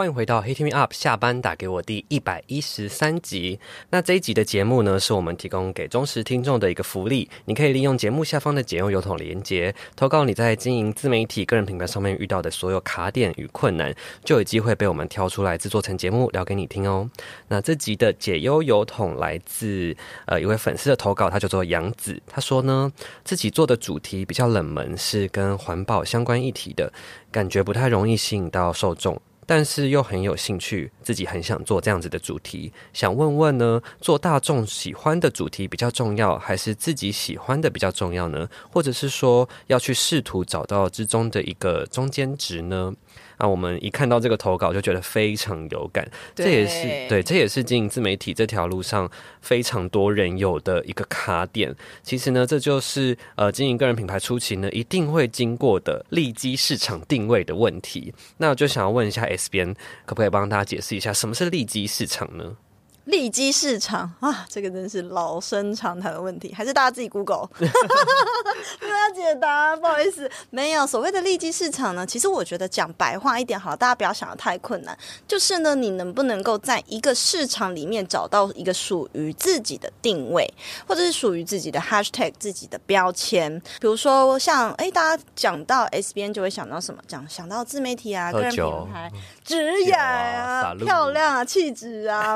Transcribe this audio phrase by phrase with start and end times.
[0.00, 3.60] 欢迎回到 Hit Me Up 下班打给我第一百一十三集。
[3.90, 7.28] 那这一集的节目呢，是我们提供给忠实听众的一个福利。
[7.44, 17.10] 你可以利用节目下方的解忧邮筒连接，投稿你在经营自媒体个人品牌上面遇到的所有卡点与困难，就有机会被我们挑出来制作成节目聊给你听哦。
[17.48, 22.18] 那这集的解忧邮筒来自呃一位粉丝的投稿，他叫做杨子。
[22.26, 22.90] 他说呢，
[23.22, 26.90] 自己做的主题比较冷门，是跟环保相关议题的，
[27.30, 29.20] 感觉不太容易吸引到受众。
[29.50, 38.48] 但是又很有兴趣，自己很想做这样子的主题，想问问呢，做大众喜欢的主题比较重要，还是自己喜欢的比较重要呢？
[38.70, 42.92] 或者是说要去试图找到之中的一个中间值呢？
[43.40, 49.10] 那我们一看到这个投稿就觉得非常有感，这也是对，这也是经营自媒体这条路上
[49.40, 51.74] 非常多人有的一个卡点。
[52.02, 58.12] 其实呢，这就是呃经营个人品牌初期呢一定会经过的利基市场定位的问题。
[58.36, 62.56] 那我就想要问一下 S 边，可不可以帮大家解释一下什么是利基市场呢？
[63.04, 72.06] 利基市场啊，这个真是老生常谈的问题，还是大家自己 Google， 不要解答，不好意思，没有所谓的利基市场呢。
[72.06, 80.52] 其实我觉得讲白话一点好了，大家不要想的太困难，就是呢，你能不能够在一个市场里面找到一个属于自己的定位，
[80.86, 87.00] 或者是属于自己的 hashtag 自己的标签，比如说像哎，大家讲到 SBN 就会想到什么？
[87.08, 89.10] 讲想到自媒体啊，个人品牌、
[89.42, 92.34] 职业啊，漂亮啊，气质啊。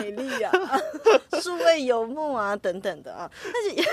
[0.00, 0.52] 美丽啊，
[1.40, 3.52] 数位游牧啊，等等的啊，但
[3.84, 3.90] 是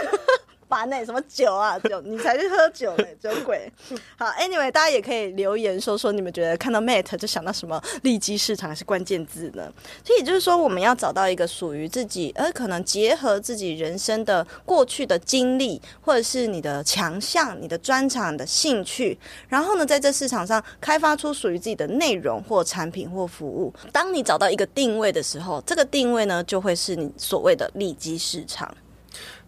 [0.74, 3.72] 烦呢，什么酒啊酒，你才去喝酒呢，酒鬼。
[4.18, 9.72] 好，Anyway，大家也可以留言说说，你们觉得看到 Mate 就想到什么利基市场还是关键字呢？
[10.04, 19.16] 所以也就是说，我们要找到一个属于自己，而可能结合自己人生的过去的经历，或者是你的强项、你的专长的兴趣，
[19.48, 23.72] 然后呢，在这市场上开发出属于自己的内容或产品或服务。
[23.92, 28.73] 当你找到一个定位的时候，这个定位呢，就会是你所谓的利基市场。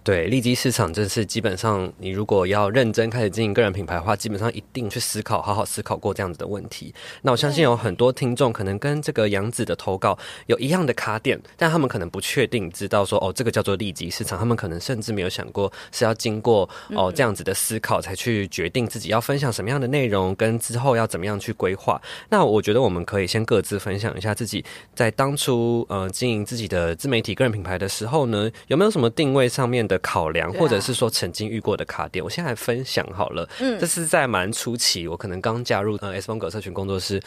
[0.05, 6.93] 对，利基市场这是基本上，你如果要认真开始经营个人品牌的话，基本上一定去思考，好好思考过这样子的问题。
[7.23, 21.99] 那我相信有很多听众可能跟这个杨子的投稿有一样的卡点，但他们可能不确定知道说，哦，这个叫做利基市场，他们可能甚至没有想过是要经过哦这样子的思考才去决定自己要分享什么样的内容，跟之后要怎么样去规划。
[22.29, 33.47] 那我觉得我们可以先各自分享一下自己在当初呃经营自己的自媒体个人品牌的时候呢，有没有什么定位上面的考量，或者是说曾经遇过的卡点，啊、我现在来分享好了。
[33.59, 37.21] 嗯，这是在蛮初期，我可能刚加入呃 S 风格社群工作室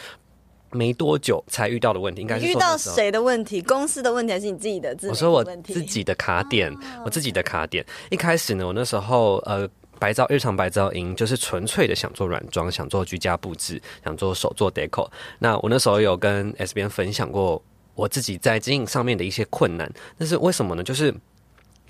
[0.71, 3.61] 没多久才遇到的问题，应该是遇到谁的问题？
[3.61, 5.11] 公司的问题还是你自己的自己的？
[5.11, 7.83] 我说我自己的卡点，啊、我自己的卡点。
[8.11, 15.09] 一开始呢，我那时候呃白噪日常白噪音就是纯粹的想做软装，想做居家布置，想做手做 deco。
[15.39, 17.61] 那我那时候有跟 S 边分享过
[17.95, 20.83] 我自己在经营上面的一些困难，但是为什么呢？
[20.83, 21.13] 就是。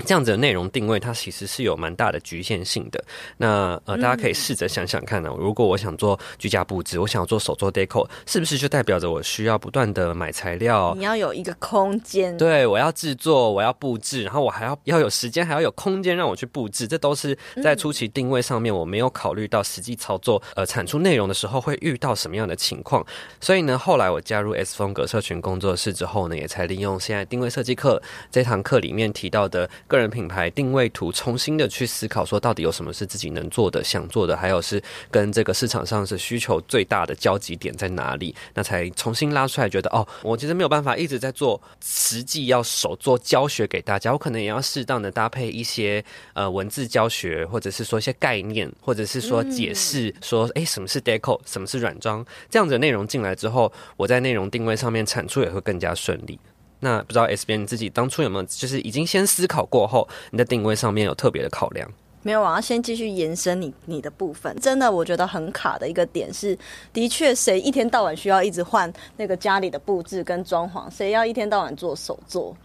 [0.06, 3.04] 这样子的内容定位，它其实是有蛮大的局限性的。
[3.38, 10.94] 那呃，大家可以试着想想看呢、啊，如果我想做居家布置，我想要做手做 deco，是不是就代表着我需要不断的买材料？
[10.98, 16.88] 你要有一个空间，对，我要制作，我要布置，然后我还要要有时间，还要有空间让我去布置。
[16.88, 23.06] 这都是在初期定位上面我没有考虑到实际操作，呃，产出内容的时候会遇到什么样的情况。
[23.42, 29.70] 所以呢，后来我加入 S 风格社群工作室之后呢，也才利用现在定位设计课这堂课里面提到的。
[29.90, 38.34] 个人品牌定位图，重新的去思考，说到底有什么是自己能做的、想做的，还有是跟这个市场上是需求最大的交集点在哪里？
[38.54, 46.02] 那才重新拉出来，觉得哦，我其实没有办法一直在做实际要手做教学给大家，我可能也要适当的搭配一些
[46.34, 56.40] 呃文字教学，或者是说一些概念，或者是说解释说，哎，什么是 deco，什么是软装，这样子的内容进来之后，我在内容定位上面产出也会更加顺利。
[56.80, 61.90] 那不知道 S B 你自己当初有没有就是已经先思考过后，你的定位上面有特别的考量？
[62.22, 64.54] 没有，我要先继续延伸你你的部分。
[64.60, 66.58] 真的，我觉得很卡的一个点是，
[66.92, 70.90] 的确，谁一天到晚需要一直换那个家里的布置跟装潢？
[70.94, 72.56] 谁要一天到晚做手作？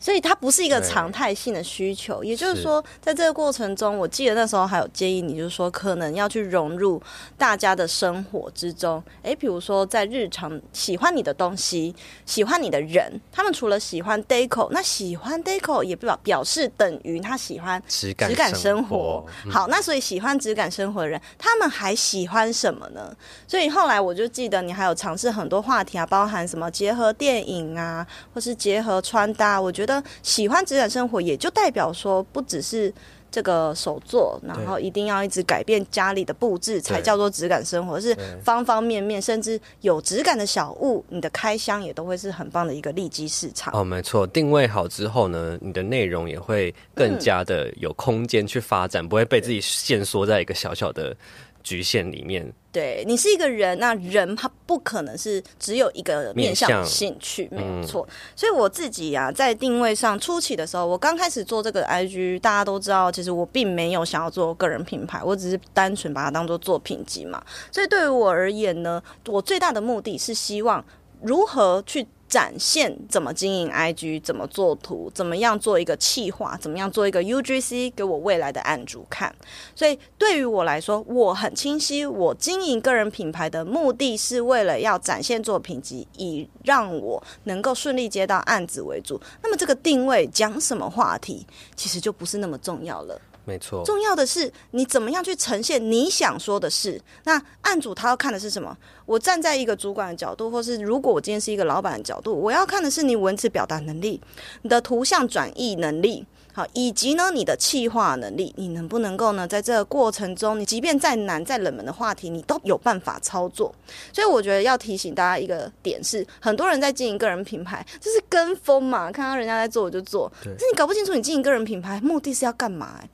[0.00, 7.02] 所以它不是一个常态性的需求，也就是说，在这个过程中，我记得那时候还有建议你，就是说可能要去融入
[7.36, 9.02] 大家的生活之中。
[9.22, 11.92] 诶，比如说在日常喜欢你的东西、
[12.24, 18.78] 喜欢你的人，他们除了喜欢 deco，那喜欢 deco 也表表示等于他喜欢质感生活。
[18.78, 23.12] 生活嗯、好，那所以喜欢质感生活的人，他们还喜欢什么呢？
[23.48, 29.87] 所以后来我就记得你还有尝试很多话题啊，包含什么结合电影啊，或是结合穿搭，我觉得。
[30.22, 32.92] 喜欢质感生活，也就代表说，不只是
[33.30, 38.00] 这个手作，然后一定要一直改变家里的布置，才叫做质感生活。
[38.00, 43.72] 是方方面面，甚至有质感的小物，你的开箱也都会是很棒的一个利基市场。
[43.74, 51.14] 哦，没错，定位好之后呢，你的内容也会更加的有空间去发展，嗯、不会被自己限缩在一个小小的。
[51.62, 58.06] 局限里面，对，你是一个人，那人他不可能是只有一个面向兴趣，没有错。
[58.08, 67.42] 嗯、所以我自己呀、啊，在定位上初期的时候，我刚开始做这个 IG，大家都知道，其实我并没有想要做个人品牌，我只是单纯把它当做作品集嘛。
[67.70, 70.84] 所以对于我而言呢，我最大的目的是希望
[71.22, 72.06] 如何去。
[72.28, 79.34] 展现怎么经营 IG，怎么做图，怎么样做一个企划，怎么样做一个 UGC 给我未来的案主看。
[79.74, 89.20] 所以对于我来说，我很清晰，我经营个人品牌的目的是为了要展现作品集，以让我能够顺利接到案子为主。
[89.42, 93.18] 那么这个定位讲什么话题，其实就不是那么重要了。
[93.48, 97.00] 没错，重要的是你怎么样去呈现你想说的事。
[97.24, 98.76] 那案主他要看的是什么？
[99.06, 104.20] 我站在一个主管的角度，或是如果我今天是一个老板的角度，我要看的是你文字表达能力，
[104.60, 106.26] 你的图像转译能力。
[106.58, 113.72] 好，以及呢，你的气化能力，你能不能够呢，在这个过程中，你即便再难、再冷门的话题，你都有办法操作。
[114.12, 123.08] 所以我觉得要提醒大家一个点是，很多人在经营个人品牌，就是跟风嘛，看到人家在做我就做，可是你搞不清楚你经营个人品牌目的是要干嘛欸？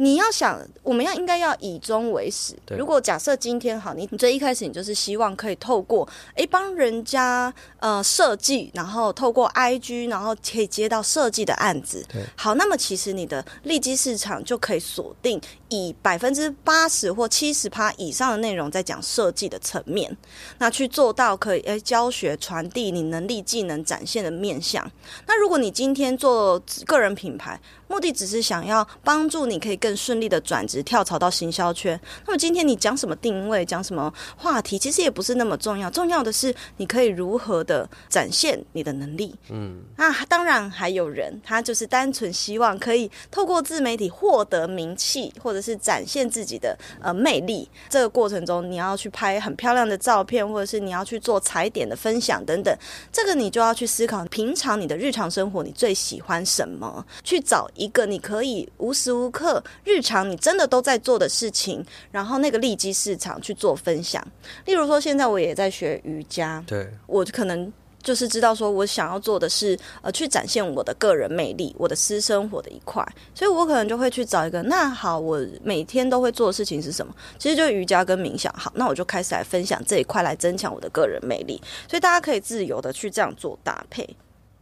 [0.00, 2.54] 你要想，我们要应该要以终为始。
[2.70, 12.02] 如果假设今天好，你你最一开始你就是希望可以透过诶帮人家呃设计，然后透过 IG，然后可以接到设计的案子。
[12.34, 15.38] 好，那么其实你的利基市场就可以锁定
[15.70, 20.14] 以百分之八十或七十趴以上的内容在讲设计的层面，
[20.58, 24.88] 那去做到可以诶教学传递你能力技能展现的面向。
[25.26, 27.58] 那如果你今天做个人品牌，
[27.88, 31.98] 目的只是想要帮助你可以更顺利的转职跳槽到行销圈。
[32.26, 35.90] 那么今天你讲什么定位，讲什么话题，其实也不是那么重要。
[35.90, 39.34] 重要的是你可以如何的展现你的能力。
[39.50, 47.68] 嗯，那当然还有人，他就是单纯希望可以透过自媒体获得名气，或者是展现自己的呃魅力。
[47.88, 52.76] 这个过程中，你要去拍很漂亮的照片，或者是你要去做踩点的分享等等。
[53.10, 57.68] 这个你就要去思考，平常你的日常生活你最喜欢什么，去找。
[57.74, 64.22] 一个你可以无时无刻、日常你真的都在做的事情，然后那个利基市场去做分享。
[64.64, 74.62] 例如说，现在我也在学瑜伽，对，我可能就是知道说，我想要做的是呃，去展现我的个人魅力，我的私生活的一块，所以我可能就会去找一个。
[74.62, 77.14] 那好，我每天都会做的事情是什么？
[77.38, 78.52] 其实就瑜伽跟冥想。
[78.54, 81.60] 好，那我就开始来分享这一块，来增强我的个人魅力。
[81.88, 84.08] 所以大家可以自由的去这样做搭配。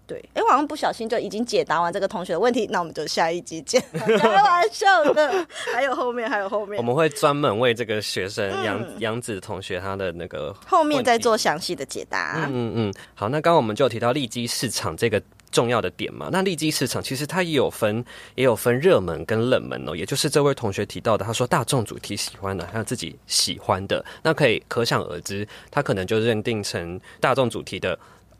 [0.08, 3.78] 对，哎，我好像不小心就已经解答完这个同学的问题，那我们就下一集见。
[3.92, 12.46] 开玩笑的， 还有后面，还有后面，我们会专门为这个学生杨杨、嗯、子同学他的那个后面再做详细的解答。
[12.46, 18.02] 嗯嗯嗯，好，那刚刚我们就提到利基市场这个重要的点嘛，那利基市场其实它也有分，
[18.34, 27.98] 也有分热门跟冷门哦，也就是这位同学提到的，他说大众主题喜欢的，还有自己喜欢的，那可以可想而知，他可能就认定成大众主题的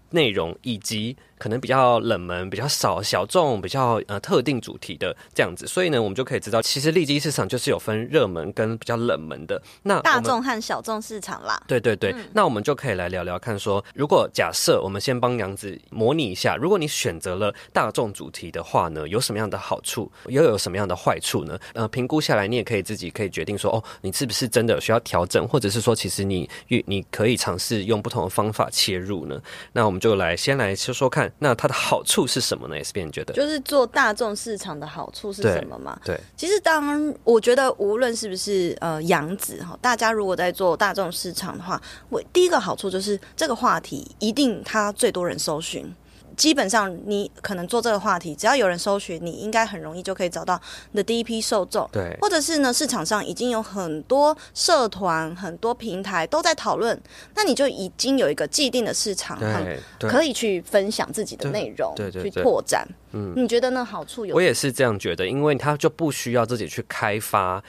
[0.09, 1.15] 内容以及。
[1.39, 9.61] 可能比较冷门、比较少小众、比较呃特定主题的这样子，所以呢，我们就可以知道，其实利基市场就是有分热门跟比较冷门的。
[9.83, 11.63] 那大众和小众市场啦。
[11.67, 21.59] 对对对，嗯、那我们就可以来聊聊看说，说如果假设我们先帮杨子模拟一下，如果你选择了大众主题的话呢，有什么样的好处，又有什么样的坏处呢？
[21.75, 26.49] 呃，评估下来，你也可以自己可以决定说，哦，你是不是真的需要调整，或者是说，其实你
[26.87, 29.41] 你可以尝试用不同的方法切入呢？
[29.73, 31.28] 那我们就来先来说说看。
[31.39, 33.35] 那它的好处是什么呢？S B 你觉得？
[33.35, 35.99] 就是做大众市场的好处是什么嘛？
[36.05, 45.93] 对，其实当我觉得无论是不是呃养子哈，大家如果在做大众市场的话，我第一个好处就是这个话题一定它最多人搜寻。
[46.39, 50.59] 基本上你可能做这个话题，只要有人搜寻，你应该很容易就可以找到
[50.93, 51.87] 你的第一批受众。
[51.93, 56.99] 对，或者是呢，市场上已经有很多社团、很多平台都在讨论，
[57.35, 62.87] 那你就已经有一个既定的市场，对，可以去分享自己的内容，对对，对，去拓展。
[63.11, 63.85] 嗯，你觉得呢？
[63.85, 64.37] 好处有？
[64.37, 67.61] 我也是这样觉得，因为他就不需要自己去开发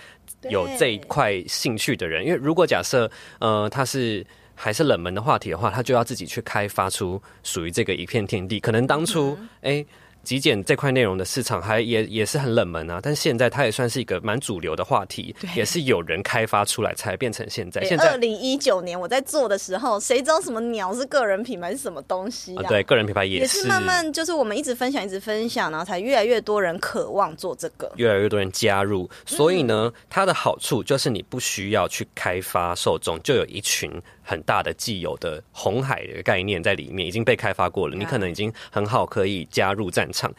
[0.44, 3.10] 有这一块兴趣的人，因为如果假设
[3.40, 4.24] 呃他是。
[4.62, 8.60] 还是冷门的话题的话，他就要自己去开发出属于这个一片天地。
[8.60, 9.84] 可能当初，哎、
[10.22, 17.82] 极简这块内容的市场还也也是很冷门啊，但现在它也算是一个蛮主流的话题，也是有人开发出来才变成现在。
[17.86, 22.64] 现在二零一九年我在做的时候，谁知道什么鸟是个人品牌是什么东西啊？
[22.66, 29.10] 啊对，个人品牌也是，也是慢慢就是我们一直分享，一直分享，然后才越来越多人渴望做这个，越来越多人加入。
[29.26, 33.90] 所以呢，它的好处就是你不需要去开发受众，就有一群
[34.30, 40.32] 很大的既有的红海的概念在里面已经被开发过了，你可能已经很好可以加入战场。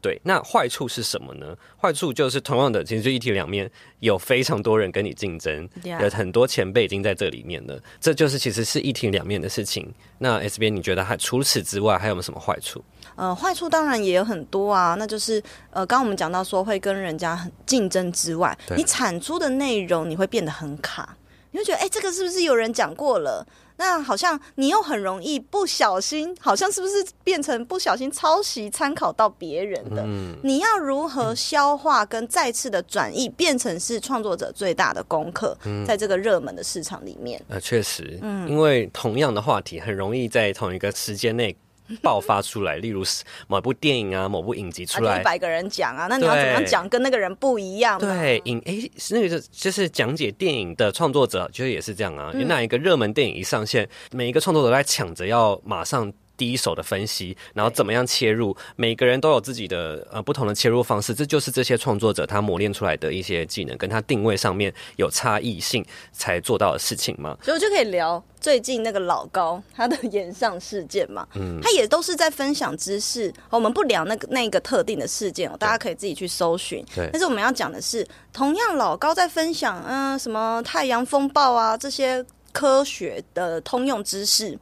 [0.00, 1.56] 对，那坏处是什么呢？
[1.80, 3.68] 坏处就是同样的，其实就一体两面，
[4.00, 9.90] 有非常多人跟你竞争.有很多前辈已经在这里面了，这就是其实是一体两面的事情。
[10.18, 12.84] 那 S B，，你觉得还除此之外还有没有什么坏处？
[13.16, 21.16] 呃，坏处当然也有很多啊，那就是呃，刚刚我们讲到说会跟人家很竞争之外，你产出的内容你会变得很卡，
[21.54, 23.46] 你会觉得哎，这个是不是有人讲过了？
[23.76, 30.02] 那好像你又很容易不小心，好像是不是变成不小心抄袭参考到别人的？
[30.04, 37.40] 嗯，你要如何消化跟再次的转译，变成是创作者最大的功课，嗯在这个热门的市场里面。
[37.48, 41.56] 呃，确实，嗯，因为同样的话题很容易在同一个时间内。
[42.02, 43.02] 爆发出来， 例如
[43.46, 47.98] 某部电影啊，某部影集出来，一百个人讲啊，那你要怎么样讲，跟那个人不一样？
[47.98, 52.30] 对，影哎、欸，那个就就是讲解电影的创作者，其实也是这样啊。
[52.34, 56.12] 有、嗯、哪一个热门电影一上线，每一个创作者都在抢着要马上。
[56.36, 58.56] 第一手的分析，然后怎么样切入？
[58.76, 67.36] 每个人都有自己的呃不同的切入方式，这就是这些创作者他磨练出来的一些技能，跟他定位上面有差异性才做到的事情嘛。
[67.42, 73.32] 所以我就可以聊最近那个老高他的演上事件嘛，嗯，他也都是在分享知识。
[73.50, 76.84] 我们不聊那个那个特定的事件，大家可以自己去搜寻。
[76.94, 82.24] 对，但是我们要讲的是，同样老高在分享，嗯、呃，什么太阳风暴啊这些。
[82.54, 84.56] 科学的通用知识，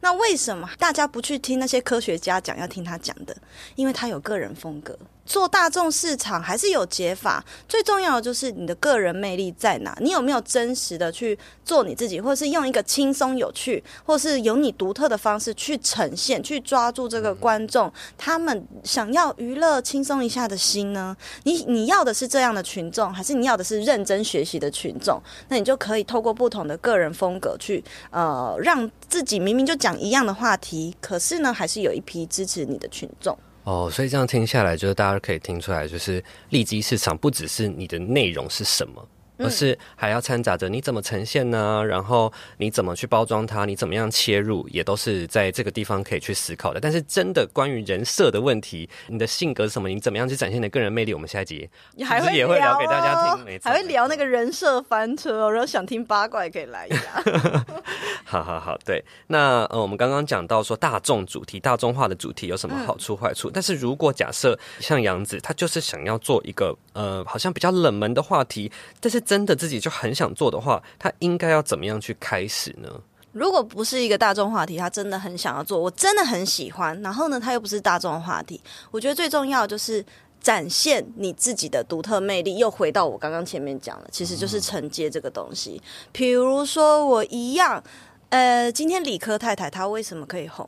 [0.00, 3.34] 那为什么大家不去听那些科学家讲，要听他讲的？
[3.74, 4.96] 因为他有个人风格。
[5.28, 9.94] 做大众市场还是有解法，最重要的就是你的个人魅力在哪？
[10.00, 21.14] 你有没有真实的去做你自己，或者是用一个轻松有趣，或是有你独特的方式去呈现，去抓住这个观众他们想要娱乐轻松一下的心呢？
[21.44, 25.22] 你你要的是这样的群众，还是你要的是认真学习的群众？
[25.48, 33.36] 那你就可以透过不同的个人风格去呃，让自己明明就讲一样的话题，可是呢，还是有一批支持你的群众。
[33.68, 39.06] 哦，所以这样听下来，就是大家可以听出来，就是利基市场不只是你的内容是什么。
[39.38, 41.84] 而是还要掺杂着你怎么呈现呢？
[41.86, 43.64] 然后你怎么去包装它？
[43.64, 44.68] 你怎么样切入？
[44.68, 46.80] 也都是在这个地方可以去思考的。
[46.80, 49.88] 但是真的关于人设的问题，你的性格是什么？
[49.88, 51.14] 你怎么样去展现你的个人魅力？
[51.14, 55.52] 我们下一集你还会也会聊给大家听，还会聊那个人设翻车哦。
[55.52, 57.22] 然后想听八卦也可以来一下。
[58.24, 59.04] 好好好，对。
[59.28, 63.48] 那呃，我们刚刚讲到说大众主题、大众化的主题有什么好处坏处？
[63.48, 69.22] 嗯、但是如果假设像杨子，他就是想要做一个呃，好像比较冷门的话题，但是。
[69.28, 72.88] 真的自己就很想做的话，他应该要怎么样去开始呢？
[73.32, 76.98] 如果不是一个大众话题，他真的很想要做，我真的很喜欢。
[77.02, 78.58] 然后呢，他又不是大众话题，
[78.90, 80.02] 我觉得最重要的就是
[80.40, 82.56] 展现你自己的独特魅力。
[82.56, 85.80] 又回到我刚刚前面讲了，其实就是承接这个东西。
[86.10, 87.84] 比如说我一样，
[88.30, 90.66] 呃，今天理科太太她为什么可以红？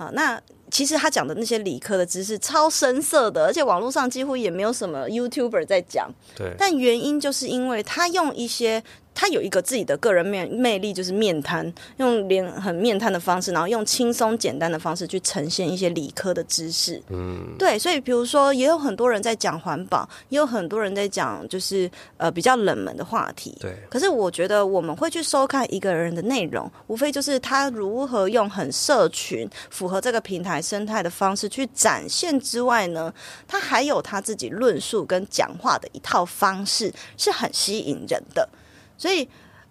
[0.00, 0.40] 好，那。
[0.70, 6.08] 其实他讲的那些理科的知识超深色的，而且网络上几乎也没有什么 YouTuber 在讲。
[6.36, 8.80] 对，但原因就是因为他用一些。
[9.14, 17.02] 他有一个自己的个人面魅力，就是面瘫，用脸很面瘫的方式，然后用轻松简单的方式去呈现一些理科的知识。
[17.10, 23.56] 嗯，对，所以比如说，也有很多人在讲环保，也有很多人在讲就是呃比较冷门的话题。
[23.60, 33.12] 对，可是我觉得我们会去收看一个人的内容，无非就是他如何用很社群、符合这个平台生态的方式去展现之外呢，
[33.46, 38.48] 他还有他自己论述跟讲话的一套方式，是很吸引人的。
[39.00, 39.26] 所以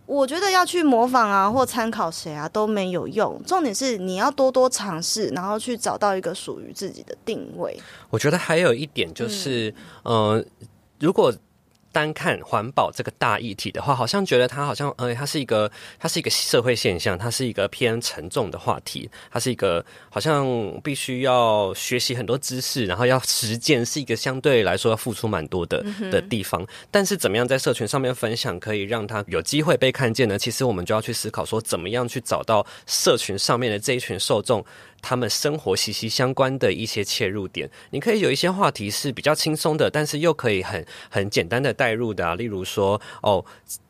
[0.08, 3.40] 我觉得要去模仿啊，或参考谁啊都没有用。
[3.46, 7.80] 重点是你要多多尝试，然后去找到一个属于自己的定位。
[8.10, 9.70] 我觉得还有一点就是，
[10.02, 10.46] 嗯、呃，
[11.00, 11.32] 如果
[11.92, 20.48] 单看环保这个大议题的话，好像觉得它好像，呃，它是一个，它是一个社会现象，它是一个偏沉重的话题，它是一个好像
[20.84, 26.66] 必须要学习很多知识，然后要实践，是一个相对来说要付出蛮多的的地方。
[26.92, 30.38] 但是，怎么样在社群上面分享，可以让它有机会被看见呢？
[30.38, 34.66] 其实我们就要去思考说，怎么样去找到社群上面的这一群受众。
[35.02, 42.36] 他们生活息息相关的一些切入点，你可以有一些话题是比较轻松的，但是又可以很很简单的带入的。
[42.36, 43.44] 例如说，哦，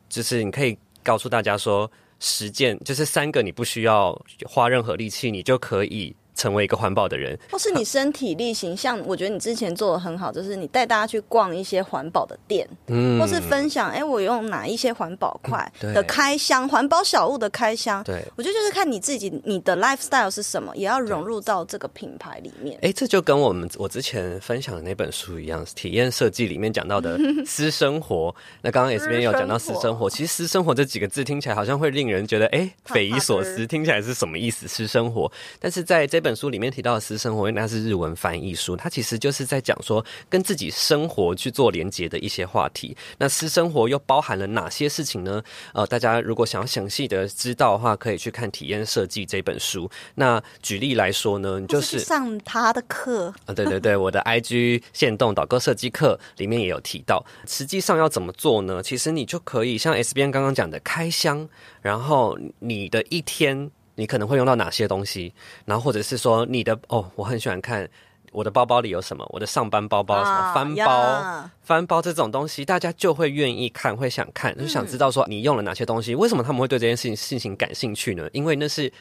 [0.08, 6.14] 就是你可以告诉大家说，实践就是三个，你不需要花任何力气，你就可以。
[6.34, 22.76] 成为一个环保的人，或是你身体力行，像我觉得你之前做的很好，就是你带大家去逛一些环保的店，嗯，或是分享，哎、欸，我用哪一些环保块的开箱，环、嗯、保小物的开箱，对，我觉得就是看你自己，你的 lifestyle 是什么，也要融入到这个品牌里面。
[22.76, 28.34] 哎、欸，这就跟我们我之前分享的那本书一样，体验设计里面讲到的 私生活。
[28.62, 34.68] 那刚刚 S 边有讲到私生活，其实私生活这几个字听起来好像会令人觉得哎、欸、匪夷所思，听起来是什么意思？
[34.68, 36.30] 私生活，但是在这本。
[36.30, 42.96] 本书里面提到的私生活，因为它是日文翻译书，它其实就是在讲说跟自己生活去做连接的一些话题。
[43.18, 45.42] 那私生活又包含了哪些事情呢？
[45.74, 49.90] 呃，大家如果想要详细的知道的话，可以去看《体验设计》这本书。
[50.14, 58.80] 那举例来说呢，你就是上他的课啊，对对对，我的 IG 限动导购设计课里面也有提到，实际上要怎么做呢？
[58.80, 61.48] 其实你就可以像 S 边刚刚讲的开箱，
[61.82, 63.72] 然后你的一天。
[63.94, 65.32] 你可能会用到哪些东西？
[65.64, 67.88] 然后或者是说你的哦，我很喜欢看
[68.32, 76.14] 我的包包里有什么，我的上班包包什么、啊、翻包、翻包这种东西，大家就会愿意看，会想看，就想知道说你用了哪些东西。
[76.14, 78.28] 嗯、为什么他们会对这件事情事情感兴趣呢？
[78.32, 78.92] 因为那是。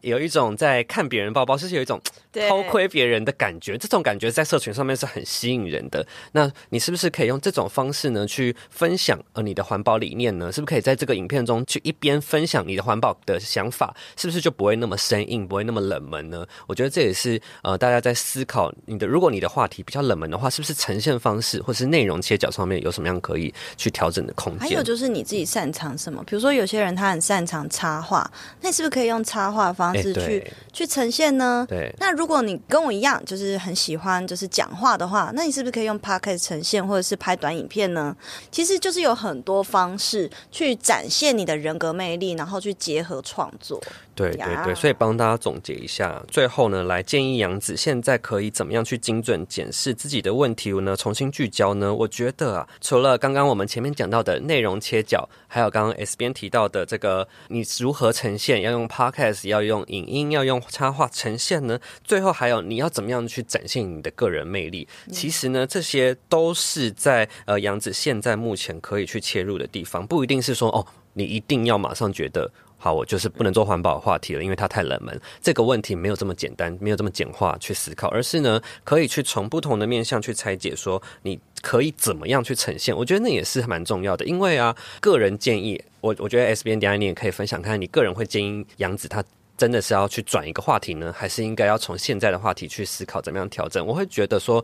[0.00, 2.00] 有一种在看别人包包，就是有一种
[2.48, 6.06] 偷窥别人的感觉，这种感觉在社群上面是很吸引人的。
[6.32, 10.52] 那你是不是可以用这种方式呢，去分享呃你的环保理念呢？
[10.52, 16.46] 是不是可以在这个影片中去一边分享你的环保的想法，是不是就不会那么生硬，不会那么冷门呢？
[16.66, 24.60] 我觉得这也是呃大家在思考你的，如果你的话题比较冷门的话，是不是呈现方式或是内容切角上面有什么样可以去调整的空间？
[24.60, 26.22] 还有就是你自己擅长什么？
[26.24, 30.14] 比如说有些人他很擅长插画，那你是不是可以用插画方式？
[30.14, 31.66] 是去去呈现呢？
[31.68, 31.94] 对。
[31.98, 38.16] 那如果你跟我一样，就是很喜欢就是讲话的话，那你是不是可以用 podcast 呈现，或者是拍短影片呢？
[38.50, 43.82] 其实就是有很多方式去展现你的人格魅力，然后去结合创作。
[44.16, 50.96] 对对对，所以帮大家总结一下，最后呢，来建议杨子现在可以怎么样去精准检视自己的问题呢？
[50.96, 51.94] 重新聚焦呢？
[51.94, 61.78] 我觉得啊，除了刚刚我们前面讲到的内容切角，还有刚刚 S 边提到的这个，你如何呈现，要用 podcast，要用影音，要用插画呈现呢？
[62.02, 64.88] 最后还有你要怎么样去展现你的个人魅力？
[65.12, 72.50] 其实呢，这些都是在呃杨子现在目前可以去切入的地方，不一定是说哦，你一定要马上觉得。
[72.78, 75.18] 好，我就是不能做环保话题了，因为它太冷门。
[75.40, 82.94] 这个问题没有这么简单，没有这么简化去思考，而是呢，可以去从不同的面向去拆解，说你可以怎么样去呈现。
[82.94, 89.24] 我觉得那也是蛮重要的，因为啊，个人建议，我我觉得 S B N D I，你也可以分享看看，你个人会建议杨子他
[89.56, 93.84] 真的是要去转一个话题呢，还是应该要从现在的话题去思考怎么样调整？
[93.84, 94.62] 我会觉得说，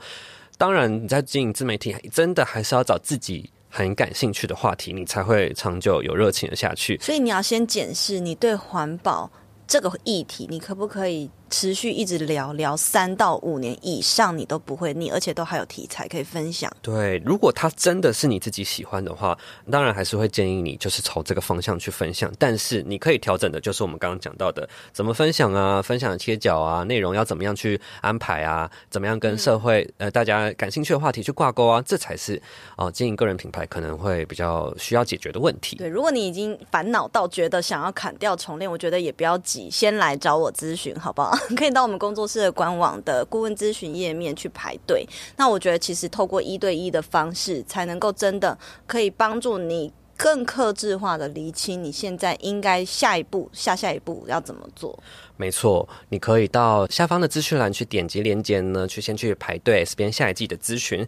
[0.59, 3.51] 当然你在经营自媒体，真的还是要找自己。
[3.75, 6.99] 很感兴趣的话题，你才会长久有热情的下去。
[7.01, 9.31] 所以你要先检视你对环保
[9.67, 11.31] 这个议题，你可不可以？
[11.53, 16.73] 持续一直聊聊三到五年以上，你都不会腻，而且都还有题材可以分享。
[16.81, 19.39] 对，如果它真的是你自己喜欢的话，
[19.71, 22.33] 当然还是会建议你就是朝这个方向去分享。
[22.39, 32.37] 但是你可以调整的，就是我们刚刚讲到的，怎么分享啊，分享的切角啊，内容要怎么样去安排啊，怎么样跟社会、嗯、呃大家感兴趣的话题去挂钩啊，这才是
[32.79, 35.77] 哦、呃、经营个人品牌可能会比较需要解决的问题。
[35.77, 41.37] 对，如果你已经烦恼到觉得想要砍掉重练，我觉得也不要急，先来找我咨询，好不好？
[41.57, 45.07] 可以到我们工作室的官网的顾问咨询页面去排队。
[45.37, 54.97] 那我觉得，其实透过一对一的方式，才能够真的可以帮助你更克制化的厘清你现在应该下一步、下下一步要怎么做。
[55.37, 61.07] 没错，你可以到下方的资讯栏去点击链接呢，去先去排队这边下一季的咨询。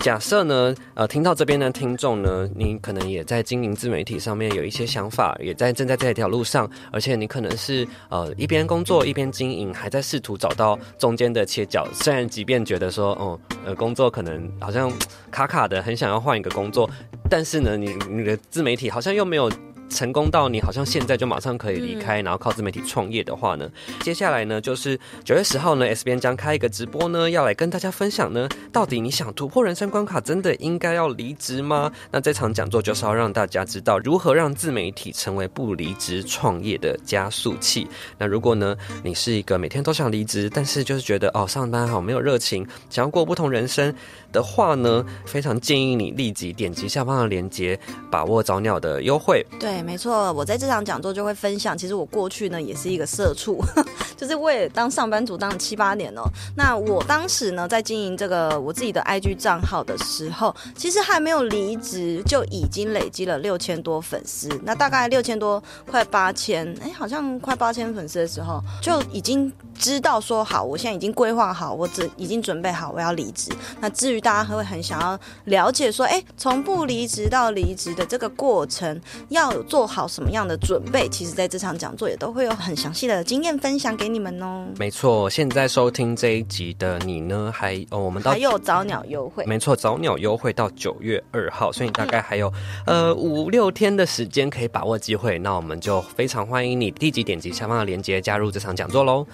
[0.00, 11.86] 假设呢，呃，听到这边的听众呢，你可能也在经营自媒体上面有一些想法，也在正在这条路上，而且你可能是呃一边工作一边经营，还在试图找到中间的切角。
[11.92, 14.90] 虽然即便觉得说，哦，呃，工作可能好像
[15.30, 16.88] 卡卡的，很想要换一个工作，
[17.28, 19.50] 但是呢，你你的自媒体好像又没有。
[19.88, 23.68] 成功到你好像现在就马上可以离开，嗯、然后靠自媒体创业的话呢，
[24.00, 31.90] 接下来呢就是九月十号呢，S 编将开一个直播呢，要来跟大家分享呢，到底你想突破人生关卡，真的应该要离职吗？
[32.10, 37.86] 那这场讲座就是要让大家知道如何让自媒体成为不离职创业的加速器。
[38.18, 43.94] 那如果呢，你是一个每天都想离职，但是就是觉得哦上班好没有热情，想要过不同人生
[44.32, 47.78] 的话呢，非常建议你立即点击下方的链接，
[48.10, 49.44] 把握早鸟的优惠。
[49.58, 53.60] 对，没错，我在这场讲座就会分享，其实我过去呢也是一个社畜，
[54.16, 56.22] 就是我也当上班族当了七八年哦。
[56.56, 73.50] 那我当时呢在经营这个我自己的 IG 账号的时候，其实还没有离职就已经累积了六千多粉丝，那大概六千多快八千，哎，好像快八千粉丝的时候就已经知道说好，我现在已经规划好，我只已经准备好我要离职。
[73.80, 81.08] 那至于大家会很想要了解说，哎，从不离职到离职的这个过程要有做好什么样的准备？
[81.08, 84.66] 其实在这场讲座也都会有很详细的经验分享给你们哦。
[84.78, 92.52] 没错，现在收听这一集的你呢，还哦，我们到还有早鸟优惠，没错，早鸟优惠到九月二号，所以你大概还有、
[92.86, 95.38] 嗯、呃五六天的时间可以把握机会。
[95.38, 99.26] 那我们就非常欢迎你立即点击下方的链接加入这场讲座喽。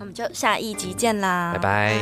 [0.00, 1.94] 那我们就下一集见啦，拜拜。